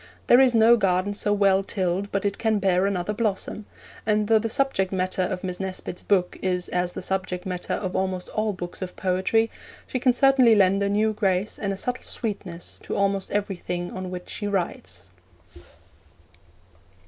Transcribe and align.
There 0.25 0.39
is 0.39 0.55
no 0.55 0.77
garden 0.77 1.13
so 1.13 1.31
well 1.31 1.63
tilled 1.63 2.11
but 2.11 2.25
it 2.25 2.39
can 2.39 2.57
bear 2.57 2.87
another 2.87 3.13
blossom, 3.13 3.67
and 4.03 4.27
though 4.27 4.39
the 4.39 4.49
subject 4.49 4.91
matter 4.91 5.21
of 5.21 5.43
Miss 5.43 5.59
Nesbit's 5.59 6.01
book 6.01 6.39
is 6.41 6.69
as 6.69 6.93
the 6.93 7.03
subject 7.03 7.45
matter 7.45 7.73
of 7.75 7.95
almost 7.95 8.27
all 8.29 8.51
books 8.51 8.81
of 8.81 8.95
poetry, 8.95 9.51
she 9.85 9.99
can 9.99 10.11
certainly 10.11 10.55
lend 10.55 10.81
a 10.81 10.89
new 10.89 11.13
grace 11.13 11.59
and 11.59 11.71
a 11.71 11.77
subtle 11.77 12.01
sweetness 12.03 12.79
to 12.81 12.95
almost 12.95 13.29
everything 13.29 13.91
on 13.91 14.09
which 14.09 14.27
she 14.27 14.47
writes. 14.47 15.07